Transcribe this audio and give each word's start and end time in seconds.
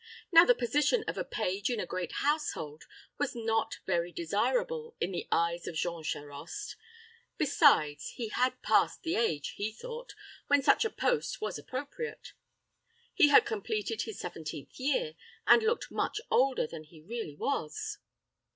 Now 0.31 0.45
the 0.45 0.55
position 0.55 1.03
of 1.07 1.15
a 1.19 1.23
page 1.23 1.69
in 1.69 1.79
a 1.79 1.85
great 1.85 2.11
household 2.23 2.85
was 3.19 3.35
not 3.35 3.77
very 3.85 4.11
desirable 4.11 4.95
in 4.99 5.11
the 5.11 5.27
eyes 5.31 5.67
of 5.67 5.75
Jean 5.75 6.01
Charost; 6.01 6.75
besides, 7.37 8.09
he 8.15 8.29
had 8.29 8.63
passed 8.63 9.03
the 9.03 9.15
age, 9.15 9.49
he 9.57 9.71
thought, 9.71 10.15
when 10.47 10.63
such 10.63 10.83
a 10.85 10.89
post 10.89 11.39
was 11.39 11.59
appropriate. 11.59 12.33
He 13.13 13.27
had 13.27 13.45
completed 13.45 14.01
his 14.01 14.17
seventeenth 14.19 14.79
year, 14.79 15.13
and 15.45 15.61
looked 15.61 15.91
much 15.91 16.19
older 16.31 16.65
than 16.65 16.85
he 16.85 16.99
really 17.03 17.35
was. 17.35 17.99